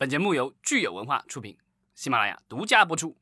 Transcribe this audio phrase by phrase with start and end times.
[0.00, 1.58] 本节目由聚友文化出品，
[1.94, 3.14] 喜马拉雅独家播出。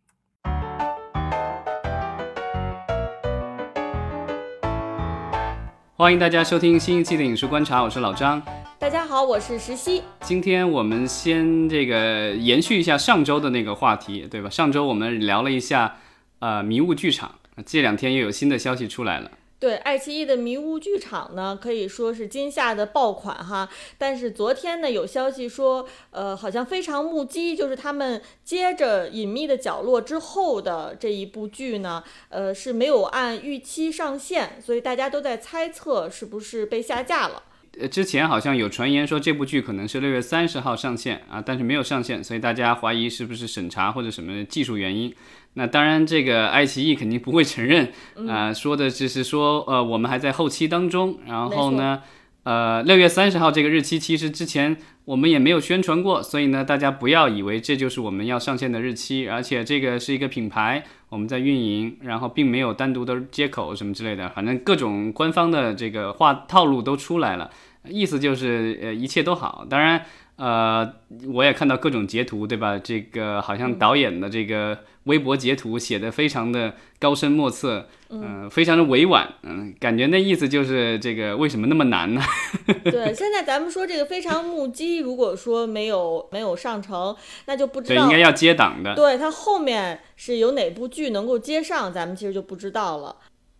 [5.96, 8.41] 欢迎大家收听新一期的影视观察，我是老张。
[8.79, 10.04] 大家好，我是石溪。
[10.21, 14.49] 今天我们先这个延续一下上周的那个话题，对吧？
[14.49, 15.97] 上周我们聊了一下
[16.38, 19.32] 呃迷雾剧场，这两天又有新的消息出来了。
[19.61, 23.68] 对，爱奇艺的迷雾剧场呢，可以说是今夏的爆款哈。
[23.98, 37.43] 但是昨天呢，有消息说，呃，好像非常目击，就是他们接着《隐秘的角落》之后的这一部剧呢，呃，是没有按预期上线，所以大家都在猜测是不是被下架了。
[37.80, 45.14] 呃，之前好像有传言说这部剧可能是六月三十号上线啊，但是没有上线，所以大家怀疑是不是审查或者什么技术原因。
[45.54, 47.91] 那当然，这个爱奇艺肯定不会承认
[48.28, 51.18] 啊，说的只是说，呃，我们还在后期当中。
[51.27, 52.02] 然后呢，
[52.45, 59.29] 呃，六月三十号这个日期其实之前我们也没有宣传过，所以呢，大家不要以为这就是我们要上线的日期。
[59.29, 67.51] 而且这个是一个品牌，我们在运营，然后并没有单独的接口什么之类的，反正各种官方的这个话套路都出来了。
[67.84, 69.67] 意思就是，呃，一切都好。
[69.69, 70.05] 当然，
[70.37, 70.93] 呃，
[71.33, 72.79] 我也看到各种截图，对吧？
[72.79, 82.23] 这个好像导演的这个微博截图写的非常的高深莫测，嗯，非常的委婉，嗯，感觉那意思就是这个为什么那么难呢？
[82.84, 88.95] 对，现在咱们说这个非常目击，如果说没有没有上成，那就不知道应该要接档的。
[88.95, 93.17] 对，它后面是有哪部剧能够接上，咱们其实就不知道了。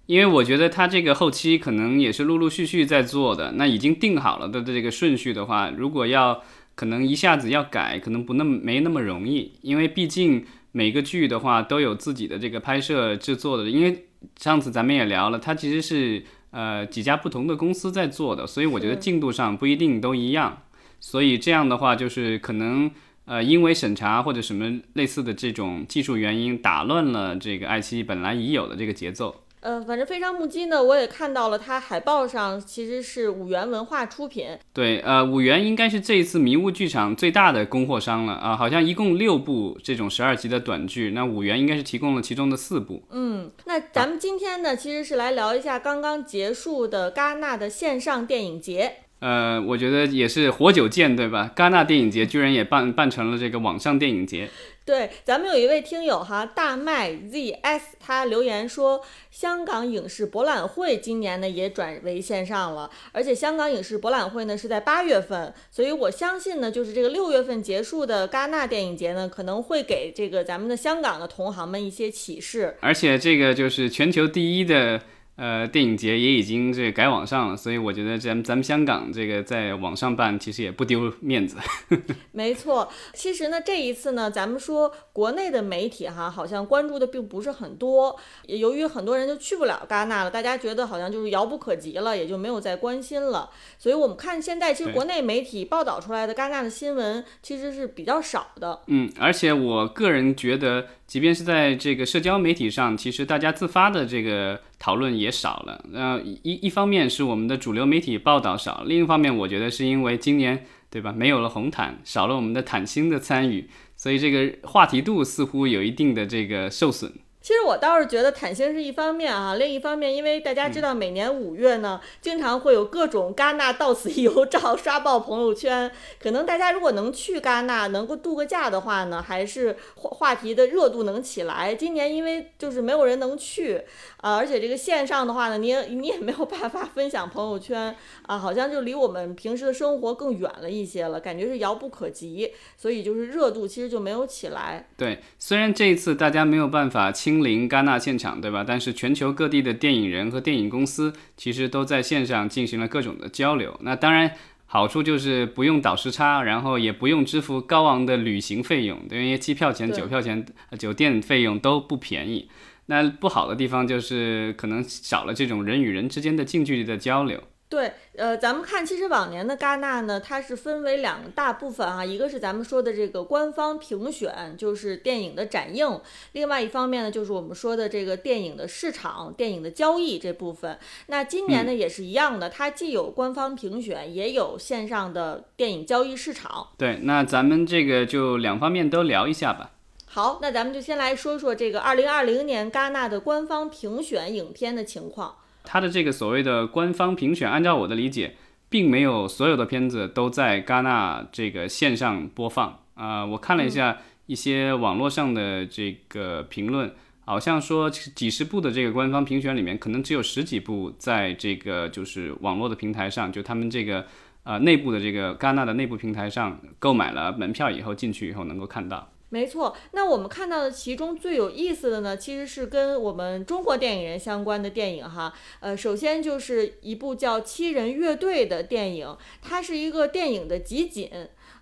[0.09, 6.43] 因为我觉得他这个后期可能也是陆陆续续在做的，那已经定好了的这个顺序的话，如果要
[6.75, 14.07] 可能一下子要改，可能不那么没那么容易，因为毕竟每个剧的话都有自己的这个拍摄制作的，因为
[14.39, 20.63] 上次咱们也聊了，它其实是呃几家不同的公司在做的，所以我觉得进度上不一定都一样，
[21.01, 22.91] 所以这样的话就是可能
[23.27, 29.43] 呃因为审查或者什么类似的这种技术原因打乱了这个爱奇艺本来已有的这个节奏。
[29.61, 34.47] 呃，反正非常目击呢，我也看到了，它海报上其实是五元文化出品。
[34.73, 43.03] 对，呃，五元应该是这一次迷雾剧场最大的供货商了啊，好像一共六部这种十二集的短剧，那五元应该是提供了其中的四部。
[43.11, 48.93] 嗯，那咱们今天呢，其实是来聊一下刚刚结束的戛纳的线上电影节。
[49.21, 51.51] 呃，我觉得也是活久见，对吧？
[51.57, 54.49] 戛纳电影节居然也办办成了这个网上电影节。
[54.89, 72.79] 对，咱们有一位听友哈，大麦 zs，他留言说，香港影视博览会今年呢也转为线上了，而且香港影视博览会呢是在八月份，所以我相信呢，就是这个六月份结束的戛纳电影节呢，可能会给这个咱们的香港的同行们一些启示。
[72.81, 75.03] 而且这个就是全球第一的。
[75.39, 81.57] 呃，电影节也已经这改网上了，所以我觉得咱咱们香港这个在网上办，其实也不丢面子。
[82.33, 88.19] 没错，其实呢，这一次呢，咱们说国内的媒体哈，好像关注的并不是很多。
[88.47, 93.49] 由于很多人就去不了戛纳了，大家觉得好像就是遥不可及了，也就没有再关心了。
[93.79, 98.81] 所以我们看现在，其实国内媒体报道出来的戛纳的新闻其实是比较少的。
[98.89, 100.87] 嗯，而且我个人觉得。
[101.09, 105.85] 即便是在这个社交媒体上，其实大家自发的这个讨论也少了。
[105.93, 117.13] 呃，一一方面是我们的主流媒体报道少，另一方面我觉得是因为今年对吧，没有了红毯，少了我们的坦星的参与，所以这个话题度似乎有一定的这个受损。
[117.49, 125.91] 其实我倒是觉得坦星是一方面啊，另一方面，因为大家知道每年五月呢，经常会有各种戛纳到此一游照刷爆朋友圈。
[126.23, 131.75] 可能大家如果能去戛纳，能够度个假的话呢，还是话话题的热度能起来。
[131.75, 133.81] 今年因为就是没有人能去
[134.19, 137.97] 啊，而且这个线上的话呢，你也你也没有办法分享朋友圈
[138.27, 144.87] 啊，好像就离我们平时的生活更远了一些了，感觉是遥不可及，所以就是热度其实就没有起来。
[144.99, 147.38] 对，虽然这一次大家没有办法亲。
[147.43, 148.65] 临戛纳现场，对吧？
[148.67, 153.79] 但是全球各地的电影人和电影公司其实都在线上进行了各种的交流。
[153.83, 154.31] 那当然
[154.67, 160.45] 好处就是不用倒时差，然后也不用支付高昂的旅行费用，因为机票钱、酒票钱、
[160.79, 162.49] 酒店费用都不便宜。
[162.87, 167.43] 那不好的地方就是可能少了这种人与人之间的近距离的交流。
[167.71, 176.01] 对，呃，咱们看，其实往年的戛纳呢，它是分为两大部分啊，一个是咱们说的这个官方评选，就是电影的展映；
[176.33, 180.79] 另外一方面呢，就是我们说的这个电影的市场、电影的交易这部分。
[181.09, 186.69] 那今年呢也是一样的，它既有官方评选，也有线上的电影交易市场。
[186.79, 189.73] 对，那咱们这个就两方面都聊一下吧。
[190.07, 195.37] 好，那咱们就先来说说这个二零二零年戛纳的官方评选影片的情况。
[195.71, 198.37] 它的这个所谓的官方评选，按照我的理解，
[198.71, 206.91] 并没有所有的片子都在戛纳这个线上播放啊、我看了一下一些网络上的这个评论，
[207.27, 214.07] 好像说几十部的这个官方评选里面，可能只有十几部在这个就是网络的平台上，就他们这个
[214.45, 219.11] 呃内部的这个戛纳的内部平台上购买了门票以后进去以后能够看到。
[219.31, 225.33] 没错，那我们看到的其中最有意思的呢，其实是跟我们中国电影人相关的电影哈。
[225.61, 231.11] 呃，首先就是一部叫《七人乐队》的电影，它是一个电影的集锦。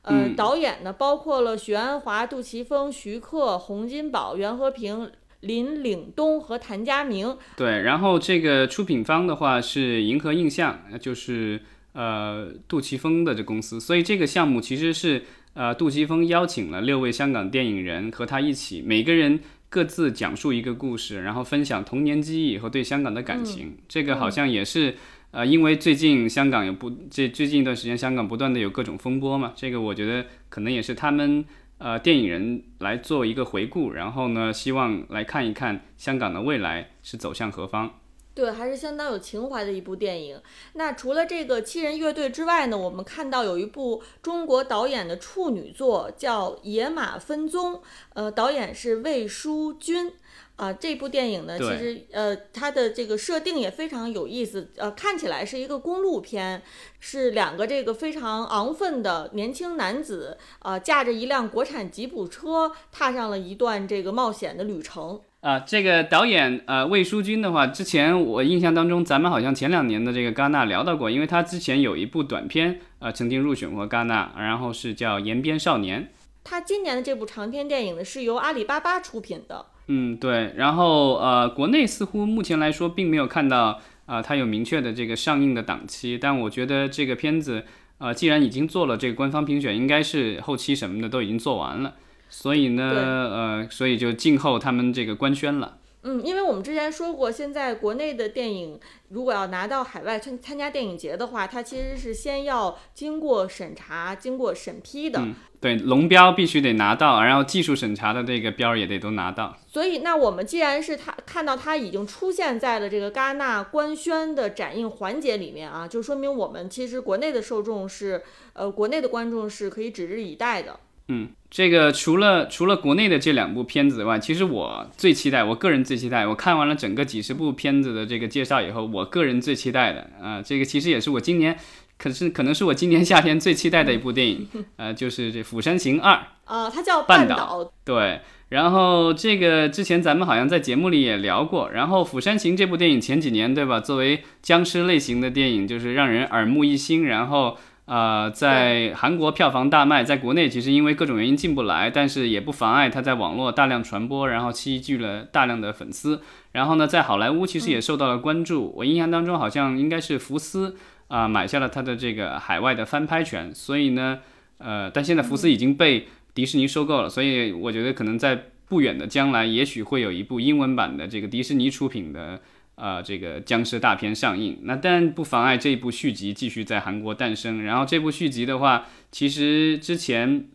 [0.02, 5.10] 呃，嗯导演呢包括了许鞍华、杜琪峰、徐克、洪金宝、袁和平、
[5.40, 7.36] 林岭东和谭家明。
[7.56, 11.60] 对，然后这个出品方的话是银河映像，呃就是
[11.94, 15.24] 呃杜琪峰的这公司，所以这个项目其实是
[15.56, 23.76] 呃杜琪峰邀请了六位香港电影人和他一起，每个人各自讲述一个故事，然后分享童年记忆和对香港的感情。
[23.88, 24.94] 这个好像也是。
[25.32, 31.44] 呃，因为最近香港有不这最近一段时间，香港不断的有各种风波嘛，这个我觉得可能也是他们
[31.76, 37.90] 呃电影人来做一个回顾，然后呢，希望来看一看香港的未来是走向何方。
[38.36, 40.38] 对，还是相当有情怀的一部电影。
[40.74, 47.72] 那除了这个七人乐队之外呢，我们看到有一部中国导演的处女作叫《野马分鬃》，
[48.12, 50.12] 呃，导演是魏书君。
[50.56, 56.62] 啊、这部电影呢，其实呃，它的这个设定也非常有意思，呃，看起来是一个公路片，
[56.98, 65.20] 是两个这个非常昂奋的年轻男子，呃，驾着一辆国产吉普车，踏上了一段这个冒险的旅程。
[65.46, 76.02] 啊，这个导演呃魏书君的话，之前我印象当中，咱们好像前两年的这个戛纳聊到过，因为他之前有一部短片呃曾经入选过戛纳，然后是叫《延边少年》。
[76.42, 79.66] 他今年的这部长篇电影呢，是由阿里巴巴出品的。
[79.86, 83.66] 嗯，对，然后呃，国内似乎目前来说并没有看到
[84.06, 87.62] 啊、呃，它有明确的这个上映的档期，但我觉得这个片子
[87.98, 91.94] 呃，既然已经做了这个官方评选，应该是后期什么的都已经做完了，
[92.28, 95.78] 所以呢，呃，所以就静候他们这个官宣了。
[96.02, 98.78] 嗯，因为我们之前说过，现在国内的电影
[99.08, 105.20] 如果要拿到海外参参加电影节的话，它其实是先要经过审查、经过审批的。
[105.20, 109.56] 嗯对，龙标必须得拿到，然后技术审查的这个标儿也得都拿到。
[109.66, 118.22] 所以，那我们既然是他看到它已经出现在了这个戛纳官宣的展映环节里面啊，就说明我们其实国内的受众是，
[118.52, 120.78] 呃，国内的观众是可以指日以待的。
[121.08, 131.56] 嗯，这个除了除了国内的这两部片子外，其实我最期待，我个人最期待，我看完了整个几十部片子的这个介绍以后，我个人最期待的啊、这个其实也是我今年，
[131.96, 136.12] 可是可能是我今年夏天最期待的一部电影， 呃，就是这《釜山行二》。
[136.44, 138.20] 啊、它叫半岛岛，对，
[138.50, 141.70] 然后这个之前咱们好像在节目里也聊过。
[141.70, 147.06] 然后《釜山行》这部电影前几年对吧，作为僵尸类型的电影，就是让人耳目一新。
[147.06, 147.56] 然后
[147.86, 156.20] 呃，在韩国票房大卖，在国内其实因为各种原因进不来，但是也不妨碍它在网络大量传播，然后积聚了大量的粉丝。
[156.50, 158.72] 然后呢，在好莱坞其实也受到了关注。
[158.76, 164.18] 我印象当中好像应该是福斯啊、买下了它的这个海外的翻拍权，所以呢，
[164.58, 172.40] 呃，但现在福斯已经被迪士尼收购了，所以我觉得可能在不远的将来，也许会有一部英文版的这个迪士尼出品的
[172.76, 174.60] 呃这个僵尸大片上映。
[174.62, 177.62] 那但不妨碍这一部续集继续在韩国诞生。
[177.64, 180.46] 然后这部续集的话，其实之前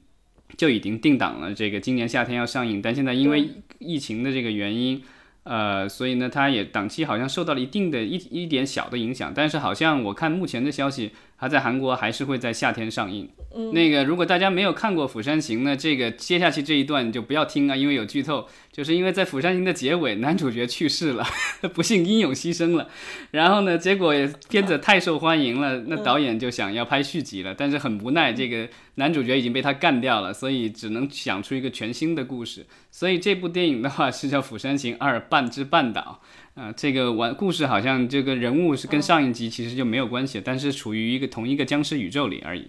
[0.57, 5.03] 就已经定档了，这个今年夏天要上映，但现在因为疫情的这个原因。
[5.43, 13.27] 呃，所以呢，它也档期好像受到了一定的一一点小的影响，但是好像我看目前的消息，它在韩国还是会在夏天上映。
[13.55, 18.47] 嗯那个如果大家没有看过《釜山行》呢，这个接下去这一段就不要听啊，因为有剧透。
[18.71, 21.25] 就是因为在《釜山行》的结尾，男主角去世了，
[21.73, 22.87] 不幸英勇牺牲了。
[23.31, 24.13] 然后呢，结果
[24.49, 32.65] 片子太受欢迎了，那导演就想要拍续集了，但是很无奈，这个男主角已经被他干掉了，所以只能想出一个全新的故事。
[32.89, 36.21] 所以这部电影的话是叫《釜山行二半之半岛》。
[36.61, 42.67] 啊、这个完故事好像这个人物是跟上一集其实就没有关系，但是处于一个同一个僵尸宇宙里而已。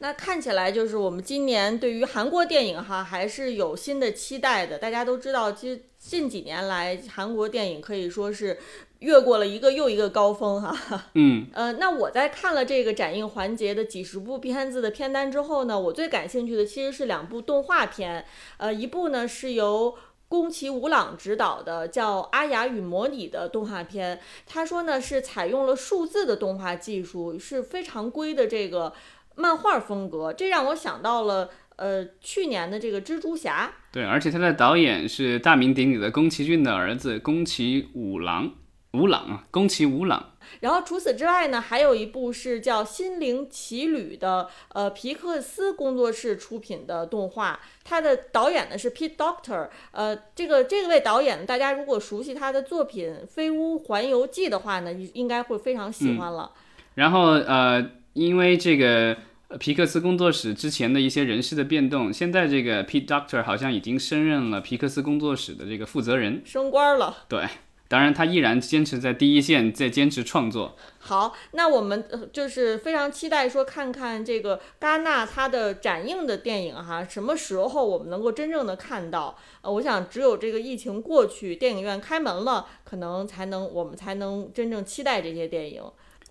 [0.00, 4.78] 那看起来就是我们今年对于韩国电影哈还是有新的期待的。
[4.78, 8.56] 大家都知道，其实近几年来韩国电影可以说是
[9.00, 11.06] 越过了一个又一个高峰哈。
[11.14, 18.24] 嗯，呃，那我在看了这个展映环节的几十部片子的片单之后呢，我最感兴趣的其实是两部动画片，
[18.58, 19.96] 呃，一部呢是由
[20.28, 28.92] 宫崎吾朗执导的叫《阿雅与魔女》的动画片，他说呢是采用了数字的动画技术，是非常规的这个
[29.38, 33.72] 漫画风格，这让我想到了呃去年的这个蜘蛛侠。
[33.90, 38.52] 对，而且他的导演是大名鼎鼎的宫崎骏的儿子宫崎五郎。
[38.94, 40.32] 吴朗啊，宫崎吴朗。
[40.60, 56.50] 然后除此之外呢，还有一部是叫《心灵奇旅》的，呃，皮克斯工作室出品的动画，它的导演呢是 Pete Doctor，呃，这个这位导演，大家如果熟悉他的作品《飞屋环游记》的话呢，应该会非常喜欢了。
[56.94, 59.14] 然后呃，因为这个
[59.58, 67.24] 皮克斯工作室之前的一些人事的变动，现在这个 Pete Doctor 好像已经升任了皮克斯工作室的这个负责人，升官了。
[67.28, 67.46] 对。
[67.90, 70.76] 当然，他依然坚持在第一线，在坚持创作。
[70.98, 79.38] 好，那我们就是非常期待说，看看这个戛纳它的展映的电影哈，什么时候我们能够真正的看到？
[79.62, 85.82] 呃，我想只有这个疫情过去，电影院开门了，可能才能我们才能真正期待这些电影。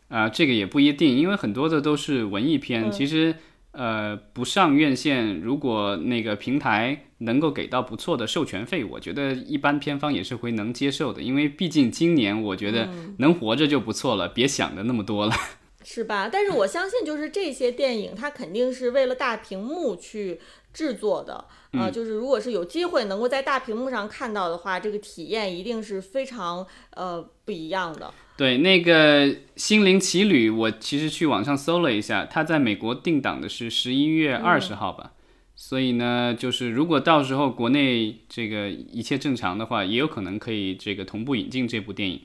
[0.10, 3.36] 啊，这个也不一定，因为很多的都是文艺片，其实。
[3.74, 15.36] 呃，不上院线，如果那个平台能够给到不错的授权费，我觉得一般片方也是会能接受的，因为毕竟今年我觉得能活着就不错了，别想的那么多了，
[15.86, 16.28] 是吧？
[16.28, 20.40] 但是我相信，就是这些电影，它肯定是为了大屏幕去
[20.74, 28.12] 制作的，啊，就是如果是有机会能够在大屏幕上看到的话，这个体验一定是非常呃不一样的。
[28.38, 29.26] 对那个
[29.56, 35.14] 《心灵奇旅》，我其实去网上搜了一下，它在美国定档的是十一月二十号吧。
[35.56, 42.22] 所以呢，就是如果到时候国内这个一切正常的话，也有可能可以这个同步引进这部电影。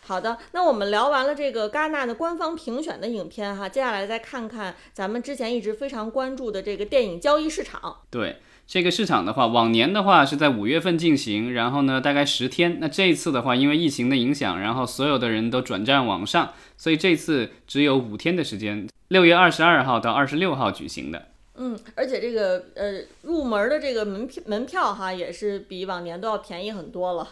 [0.00, 7.98] 好的，那我们聊完了这个戛纳的官方评选的影片哈，接下来再看看咱们之前一直非常关注的这个电影交易市场。
[8.10, 8.36] 对。
[8.72, 12.78] 这个市场的话，往年的话是在五月份进行，然后呢，大概十天。
[12.78, 21.26] 那这一次的话，因为疫情的影响，然后所有的人都转战网上，所以这次只有五天的时间，六月二十二号到二十六号举行的。
[21.56, 27.26] 嗯，而且这个呃入门的这个门票门票哈，也是比往年都要便宜很多了。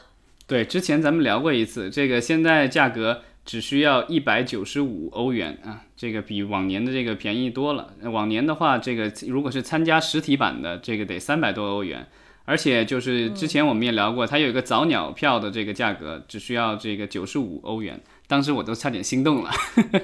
[0.48, 3.22] 对，之前咱们聊过一次，这个现在价格。
[3.48, 7.94] 只需要一百九十五欧元啊，这个比往年的这个便宜多了。
[8.02, 12.06] 往年的话，这个如果是参加实体版的，这个得三百多欧元。
[12.44, 17.98] 而且就是之前我们也聊过，它有一个早鸟票的这个价格，只需要这个九十五欧元。
[18.26, 19.50] 当时我都差点心动了。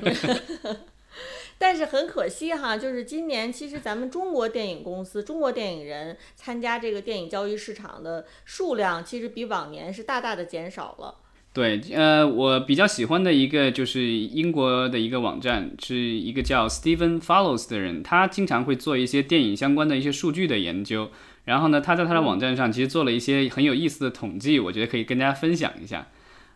[1.58, 11.16] 但是很可惜哈，就是今年其实咱们中国电影公司、中国电影人参加这个电影交易市场的数量，其实比往年是大大的减少了。
[11.54, 21.08] 对，呃，我比较喜欢的一个就是英国的一个网站，是一个叫 Stephen Follows 的人，他经常会做一些电影相关的一些数据的研究。
[21.44, 26.08] 然后呢，他在他的网站上其实做了一些很有意思的统计，我觉得可以跟大家分享一下。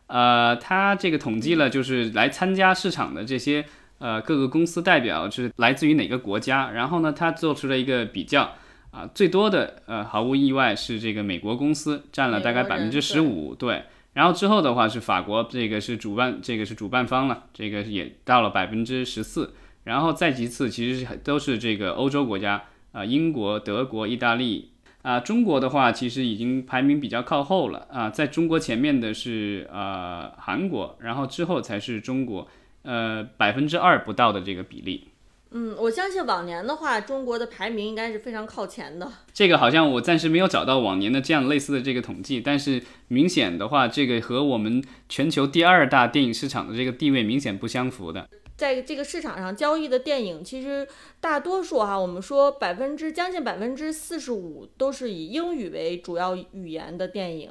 [0.08, 3.64] 呃，他这个统计了就是来参加市场的这些
[3.98, 8.54] 呃各个公司代表是来自于哪个国家，然后呢，他做出了一个比较，
[8.90, 13.84] 啊，最多的呃毫无意外是这个美国公司占了大概百分之十五，对。
[14.18, 19.54] 然后之后的话是法国，这个是主办，这个是主办方了，这个也到了百分之十四。
[19.84, 24.72] 然后再其次，其实都是这个欧洲国家啊，英国、德国、意大利
[25.02, 25.20] 啊。
[25.20, 32.48] 中国的话，其实已经排名比较靠后了啊，在中国前面的是呃韩国，然后之后才是中国，
[32.82, 35.06] 呃百分之二不到的这个比例。
[35.50, 39.10] 嗯，我相信往年的话，中国的排名应该是非常靠前的。
[39.32, 48.28] 这个好像我暂时没有找到往年的这样类似的这个统计，但是明显的话，这个和我们全球第二大电影市场的这个地位明显不相符的。
[48.58, 50.86] 在这个市场上交易的电影，其实
[51.18, 57.50] 大多数哈，我们说百分之将近百分之四十五都是以英语为主要语言的电影。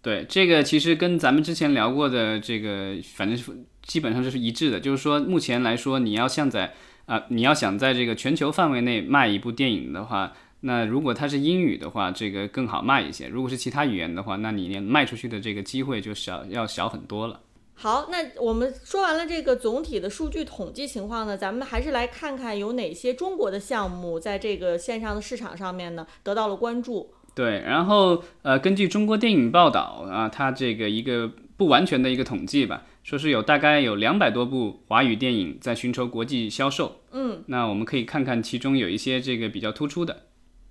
[0.00, 3.52] 对，这个其实跟咱们之前聊过的这个，反正是
[3.82, 6.72] 基本上就是一致的，就是说目前来说，你要下载。
[7.06, 17.40] 啊，你要想在这个全球范围内卖一部电影的话，那如果它是英语的话，这个更好卖一些；如果是其他语言的话，那你卖出去的这个机会就小，要小很多了。
[17.74, 27.12] 好，那我们说完了这个总体的数据统计情况呢，咱们还是来看看有哪些中国的项目在这个线上的市场上面呢得到了关注。
[27.34, 32.84] 对，然后呃，根据中国电影报道啊，它这个一个不完全的一个统计吧。
[33.02, 40.26] 说是有大概有两百多部华语电影在寻求国际销售，嗯，那我们可以看看其中有一些这个比较突出的。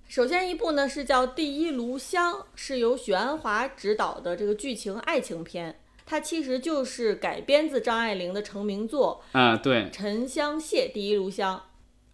[0.08, 11.56] 首先一部呢是叫《第一炉香》，是由许鞍华执导的这个剧情爱情片，它其实就是改编自张爱玲的成名作啊，对，《沉香屑》《第一炉香》。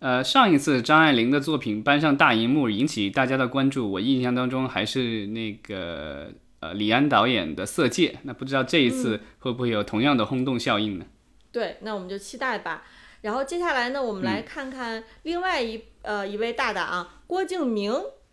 [0.00, 6.32] 呃，上一次张爱玲的作品搬上大荧幕引起大家的关注，我印象当中还是那个。
[6.60, 11.06] 呃，李安导演的《色戒》，那不知道这一次会不会有同样的轰动效应呢？
[11.52, 12.84] 对，那我们就期待吧。
[13.22, 17.92] 然后接下来呢，我们来看看另外一呃一位大大啊，郭敬明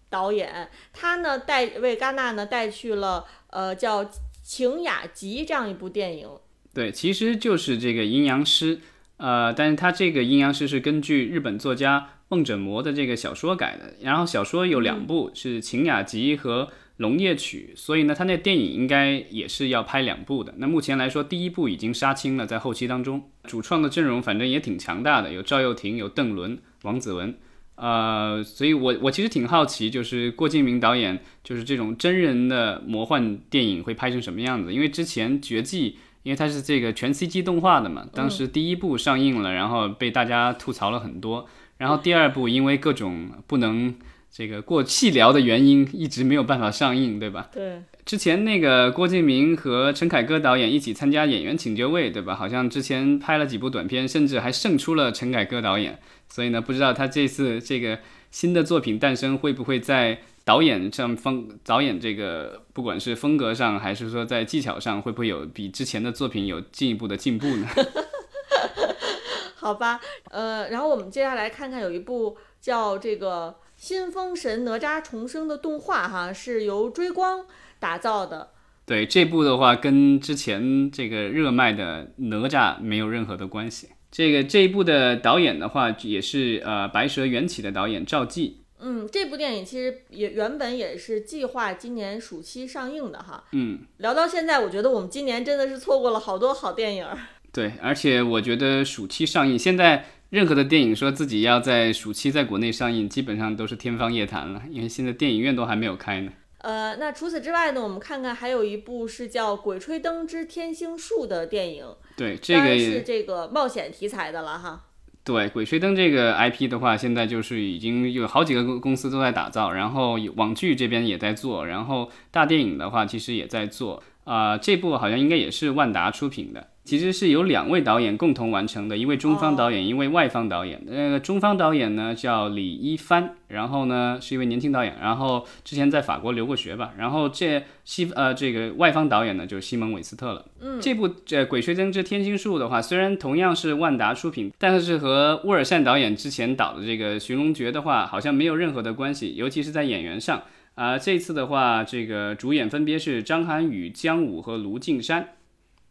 [0.10, 4.10] 导演，他呢带为戛纳呢带去了呃叫
[4.44, 6.30] 晴雅集》这样一部电影。
[6.74, 8.80] 对，其实就是这个阴阳师，
[9.18, 16.66] 呃，但是他这个阴阳师是根据日本作家梦枕魔的这个小说改的，然后小说有两部，是《晴雅集》和
[16.98, 20.54] 《龙夜曲》，所以呢，他那电影应该也是要拍两部的。
[20.58, 27.38] 那目前来说，第一部已经杀青了，在后期当中，主创的阵容反正也挺强大的，有赵又廷，有邓伦、王子文。
[27.76, 34.74] 呃，所以我我其实挺好奇，就是郭敬明导演，就是这种真人的魔幻电影会拍成什么样子？
[34.74, 35.92] 因为之前《绝技》，
[36.24, 43.94] 因为它是这个全 CG 动画的嘛，当时第一部上映了，然后被大家吐槽了很多，然后第二部因为各种不能
[44.38, 47.50] 这个过气聊的原因，一直没有办法上映，对吧？
[47.54, 47.82] 对。
[48.04, 52.36] 之前那个郭敬明和陈凯歌导演一起参加《演员请就位》，对吧？
[52.36, 55.98] 好像之前拍了几部短片，甚至还胜出了陈凯歌导演。
[56.28, 58.00] 所以呢，不知道他这次这个
[58.30, 67.68] 新的作品诞生会不会在导演上风导演这个不管是风格上，还是说在技巧上，会不会有比之前的作品有进一步的进步呢？
[69.56, 73.48] 好吧，呃，然后我们接下来看看有一部叫这个
[73.86, 77.46] 《新封神哪吒重生》的动画，哈，是由追光。
[77.80, 78.50] 打造的，
[78.84, 83.90] 对这部的话，跟之前这个热卖的哪吒没有任何的关系。
[84.12, 88.62] 这个这一部的导演的话，也是呃《白蛇缘起》的导演赵继。
[88.80, 93.44] 嗯，这部电影其实也原本也是计划今年暑期上映的哈。
[93.52, 97.08] 嗯，聊到现在，我觉得我们今年真的是错过了好多好电影。
[97.52, 106.34] 对，而且我觉得暑期上映，现在任何的电影说自己要在暑期在国内上映，基本上都是天方夜谭了，因为现在电影院都还没有开呢。
[106.58, 107.82] 呃，那除此之外呢？
[107.82, 111.86] 我们看看还有一部是叫《鬼吹灯之天星术》的电影，
[112.18, 114.84] 对，这个是这个冒险题材的了哈。
[115.24, 124.04] 对，《鬼吹灯》这个 IP 的话，现在就是已经有好几个公公司都在打造，然后网剧这边也在做，然后大电影的话其实也在做。
[124.26, 126.68] 啊，这部好像应该也是万达出品的。
[126.84, 130.80] 其实是由两位导演共同完成的，一位中方导演，一位外方导演。
[130.86, 136.92] 那个中方导演呢叫李一帆，然后呢是一位年轻导演，然后之前在法国留过学吧。
[136.96, 140.46] 然后这西呃这个外方导演呢就是西蒙韦斯特了。
[140.62, 150.44] 嗯，这部这《鬼吹灯之天星术》的话，虽然同样是万达出品，但是和沃尔善导演之前导的这个《寻龙诀》的话，好像没有任何的关系，尤其是在演员上
[150.76, 150.98] 啊。
[150.98, 155.28] 这次的话，这个主演分别是张涵予、姜武和卢靖姗。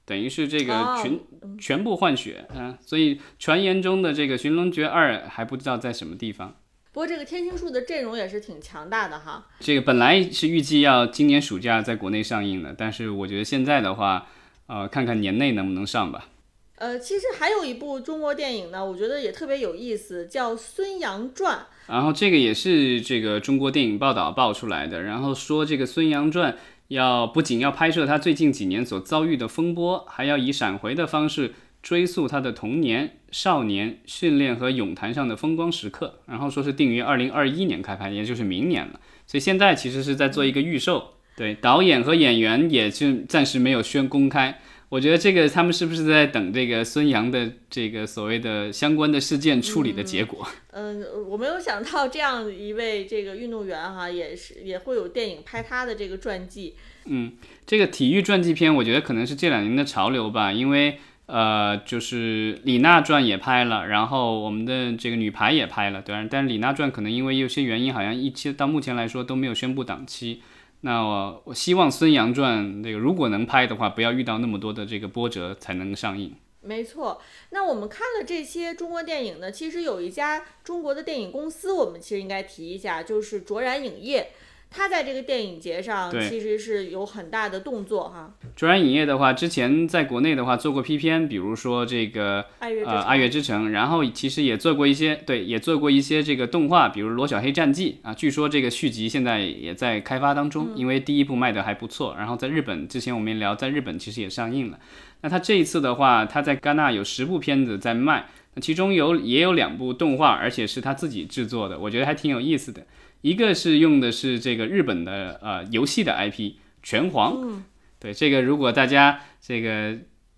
[0.07, 1.19] 等于是这个全
[1.59, 6.55] 全部换血啊，所以传言中的这个《寻龙诀二》还不知道在什么地方。
[6.93, 9.47] 不过这个天青树的阵容也是挺强大的哈。
[9.61, 14.27] 这个本来是预计要今年暑假在国内上映的，但是我觉得现在的话，
[14.67, 16.29] 呃，看看年内能不能上吧。
[16.77, 21.59] 呃，其实还有一部中国电影呢，我觉得也特别有意思，叫《孙杨传》。
[21.87, 26.53] 然后这个也是这个中国电影报道爆出来的，然后说这个《孙杨传》。
[26.89, 36.21] 要不仅要拍摄他最近几年所遭遇的风波，还要以闪回的方式追溯他的童年、少年、训练和泳坛上的风光时刻。
[36.27, 39.01] 然后说是定于二零二一年开拍，也就是明年了。
[39.27, 44.61] 所以现在其实是在做一个预售，对导演和演员也是暂时没有宣公开。
[44.95, 50.47] 我觉得这个他们是不是在等这个孙杨的这个所谓的相关的事件处理的结果？
[50.71, 56.77] 嗯，我没有想到这样一位这个运动员哈，也是也会有电影拍他的这个传记。
[57.07, 57.33] 嗯，
[57.67, 66.25] 这个体育传记片，我觉得可能是这两年的潮流吧，因为呃，就是李娜传也拍了，然后我们的这个女排也拍了，对吧？
[66.31, 70.41] 但是李娜传可能因为有些原因，好像一期到目前来说都没有宣布档期。
[70.85, 76.35] 那我我希望《孙杨传》这个如果能拍的话，不要遇到那么多的这个波折才能上映。
[76.61, 77.21] 没错，
[77.51, 84.31] 那我们看了这些中国电影呢，其实有一家中国的电影公司，我们其实应该提一下，就是卓然影业。
[84.77, 88.35] 他在这个电影节上其实是有很大的动作哈。
[88.57, 92.69] 卓然影业的话，之前在国内的话做过 P 片，比如说这个呃
[93.03, 102.17] 《爱乐之城》，然后其实也做过一些，对，也做过一些这个动画，比如《罗小黑战记》啊，据说这个续集现在也在开发当中，因为第一部卖的还不错。
[102.19, 104.79] 然后在日本之前我们也聊，在日本其实也上映了。
[105.21, 112.85] 那他这一次的话，他在戛纳有十部片子在卖，那其中有也有两部动画，而且是他自己制作的，我觉得还挺有意思的。
[113.25, 117.65] 一个是用的是这个日本的呃游戏的 IP 拳皇，
[117.99, 119.97] 对这个如果大家这个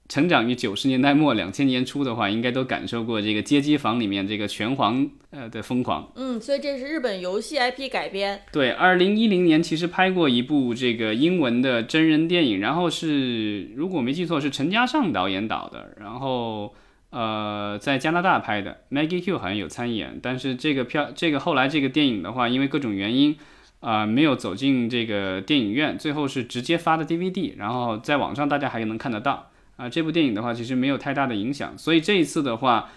[0.08, 6.12] 成长于九十年代末两千年初的话，应该都感受过这个街机房里面这个拳皇呃的疯狂。
[6.14, 8.40] 嗯，所以这是日本游戏 IP 改编。
[8.52, 16.72] 对，二零一零年其实拍过一部这个英文的真人电影，然后是如果没记错是陈嘉上导演导的，然后。
[17.10, 23.36] 呃，在加拿大拍的，Maggie Q 好像有参演，但是这个票，这个后来这个电影的话，因为各种原因，
[23.80, 29.50] 啊、没有走进这个电影院，最后是直接发的 DVD，然后在网上大家还能看得到。
[29.76, 32.90] 啊、这部电影的话其实没有太大的影响，所以这一次的话，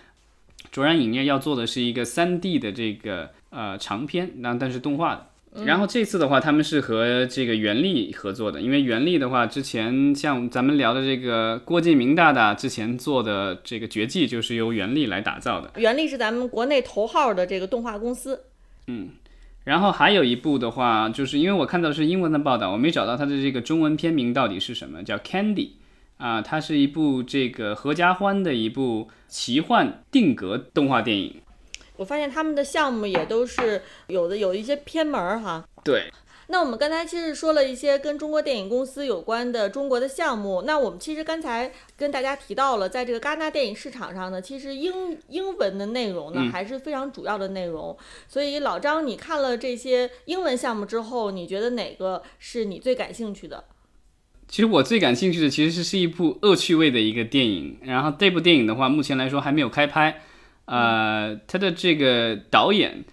[0.71, 5.27] 卓然影业要做的是一个 3D 的这个呃长片，那但是动画的。
[5.65, 15.71] 然后这次的话，他们是和这个袁立合作的，因为袁立的话，之前像咱们聊的这个郭敬明大大之前做的这个《绝技》，就是由袁立来打造的。
[15.77, 18.43] 袁立是咱们国内头号的这个动画公司。
[18.87, 19.09] 嗯
[19.65, 25.71] 然后还有一部的话，就是因为我看到的是英文的报道，我没找到它的这个中文片名到底是什么，叫 Candy
[26.17, 31.35] 啊，它是一部这个合家欢的一部奇幻定格动画电影。
[31.99, 35.65] 我发现他们的项目也都是有的有一些偏门儿哈。
[35.83, 36.09] 对，
[36.47, 40.63] 那我们刚才其实说了一些跟中国电影公司有关的中国的项目。
[40.65, 47.95] 那我们其实刚才跟大家提到了，在这个戛纳电影市场上呢，其实英英文的内容呢嗯还是非常主要的内容。
[48.29, 53.65] 所以老张，你看了这些英文项目之后，你觉得哪个是你最感兴趣的？
[54.47, 60.21] 其实我最感兴趣的其实是是一部恶趣味的一个电影，然后这部电影的话，目前来说还没有开拍。
[60.69, 63.03] 呃，他的这个导演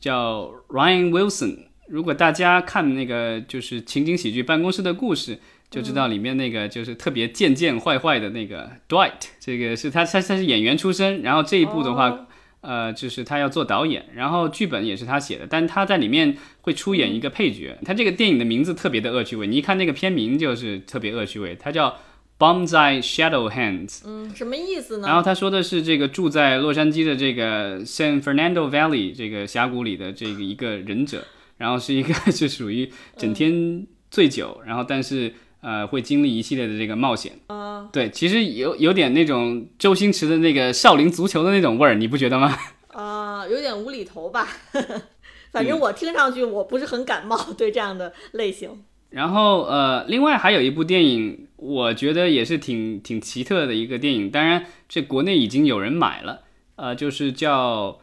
[0.00, 1.58] 叫 Ryan Wilson。
[1.88, 5.36] 如果大家看那个就是情景喜剧《办公室的故事》，
[5.70, 12.08] 就知道里面那个就是特别贱贱坏坏的那个 Dwight，这个是他他他是演员出身，然后这一部的话。
[12.10, 12.26] 哦
[12.66, 17.76] 呃，就是他要做导演，然后剧本也是他写的，但他在里面会出演一个配角。
[17.84, 21.90] 他这个电影的名字特别的恶趣味，你一看那个片名就是特别恶趣味，它叫
[22.38, 22.70] 《Bombs
[23.02, 23.88] Shadow Hands》。
[24.04, 25.06] 嗯，什么意思呢？
[25.06, 31.24] 然后他说的是这个住在洛杉矶的这个 San Fernando Valley 这个峡谷里的这个一个忍者，
[31.58, 37.32] 然后是一个是属于整天醉酒，然后但是呃会经历一系列的这个冒险。
[37.46, 42.58] 啊、对，其实有有点那种周星驰的那个少林足球的那种味儿，你不觉得吗？
[42.88, 44.46] 啊、有点无厘头吧。
[45.52, 48.82] 反嗯正我听上去我不是很感冒对这样的类型。
[49.10, 56.40] 然后呃，另外还有一部电影，我觉得也是挺挺奇特的一个电影，当然这国内已经有人买了，
[56.76, 57.92] 呃，就是叫《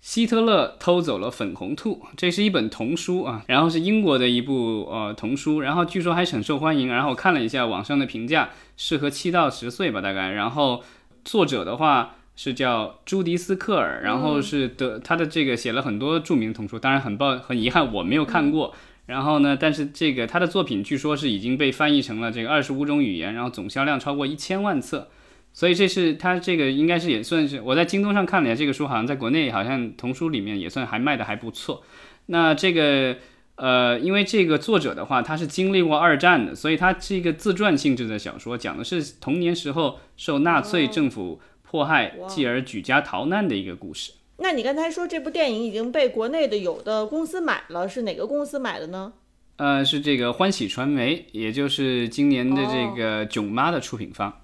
[0.00, 10.82] 希特勒偷走了粉红兔》，这是一本童书啊，然后是英国的一部呃童书，然后据说还很受欢迎，然后我看了一下网上的评价，适合七到十岁吧大概，然后
[11.24, 12.16] 作者的话。
[12.36, 18.74] 是叫朱迪斯克尔，然后是的，他的这个写了很多著名童书，当然很抱很遗憾我没有看过，
[19.10, 25.08] 然后呢，但是这个他的作品据说是已经被翻译成了这个二十五种语言，然后总销量超过一千万册，
[25.52, 31.82] 所以这是他这个应该是也算是我在京东上看了一下，这个书好像在国内好像童书里面也算还卖的还不错。
[32.26, 33.16] 那这个
[33.56, 44.12] 呃，因为这个作者的话，他是经历过二战的，所以他是一个自传性质的小说，讲的是童年时候受纳粹政府迫害，继而举家逃难的一个故事。
[44.42, 49.12] 那你刚才说这部电影已经被国内的有的公司买了，是哪个公司买的呢？
[49.56, 54.40] 呃，是这个欢喜传媒，也就是今年的这个囧妈的出品方。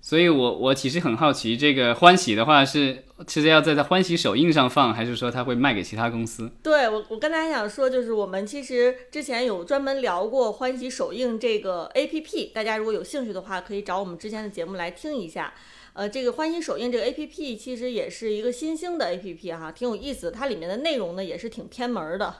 [0.00, 6.50] 所以我我其实很好奇，这个欢喜的话是是要在它欢喜首映上放，还是说它会卖给其他公司？
[6.62, 15.52] 对我，我刚才还想说，就是我们其实之前有专门聊过欢喜首映这个 A P P，大家如果有兴趣的话，可以找我们之前的节目来听一下。
[15.92, 20.32] 呃，这个欢喜首映这个 A P P 其实也是一个新兴的 A P P 哈，挺有意思的。
[20.32, 22.34] 它里面的内容呢也是挺偏门儿的。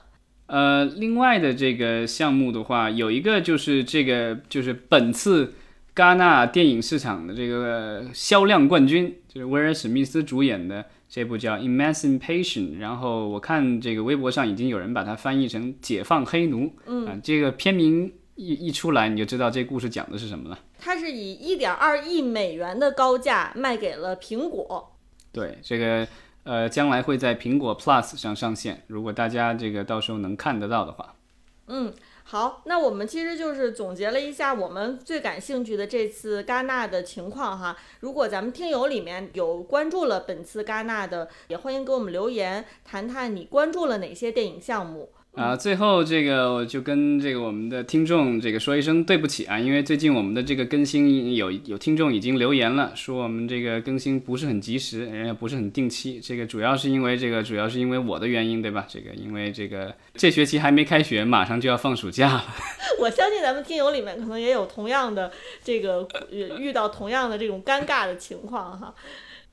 [0.47, 5.53] 呃，另外的这个项目的话，有一个就是这个就是本次
[5.95, 20.59] 戛纳电影市场的这个销量冠军，就是威尔史密斯主演的这部叫《Emancipation》，然后我看这个微博上已经有人把它翻译成《解放黑奴》，嗯、啊，这个片名一一出来，你就知道这故事讲的是什么了。
[20.79, 24.91] 它是以一点二亿美元的高价卖给了苹果。
[25.31, 26.07] 对，这个
[26.43, 31.15] 呃，将来会在苹果 Plus 上上线，如果大家这个到时候能看得到的话。
[31.67, 37.77] 嗯，好，那我们其实就是总结了一下我们最感兴趣的这次戛纳的情况哈。
[37.99, 45.09] 如果咱们听友里面有关注了本次戛纳的，也欢迎给我们留言，谈谈你关注了哪些电影项目。
[45.33, 58.85] 啊，最后这个我就跟这个我们的听众这个说一声对不起啊，因为最近我们的这个更新有有听众已经留言了，说我们这个更新不是很及时，人家不是很定期，这个主要是因为这个主要是因为我的原因，对吧？
[58.89, 62.43] 这个因为这个这学期还没开学，马上就要放暑假了。
[62.99, 65.31] 我相信咱们听友里面可能也有同样的
[65.63, 68.93] 这个呃遇到同样的这种尴尬的情况哈。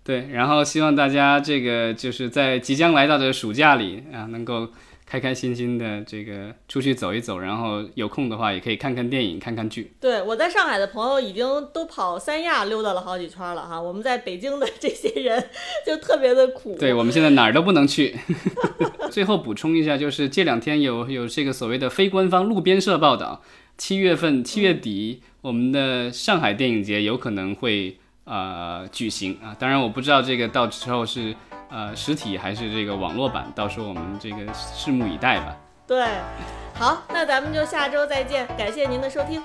[0.02, 4.68] 对，然后希望大家这个就是在即将来到的暑假里啊，能够
[5.08, 9.94] 开开心心的这个出去走一走，然后有空的话也可以看看电影、看看剧。
[9.98, 15.42] 对我在上海的朋友已经都跑三亚溜达了好几圈了哈，我们在北京的这些人
[15.86, 16.76] 就特别的苦。
[16.78, 18.14] 对我们现在哪儿都不能去。
[19.10, 23.40] 最后补充一下，就是这两天有有这个所谓的非官方路边社报道，
[23.78, 31.34] 七月份七月底我们的上海电影节有可能会呃举行啊，当然我不知道这个到时候是。
[31.70, 35.56] 呃，实体还是这个网络版，到时候我们这个拭目以待吧。
[35.86, 36.06] 对，
[36.74, 39.42] 好，那咱们就下周再见，感谢您的收听。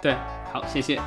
[0.00, 0.16] 对，
[0.52, 1.00] 好，谢谢。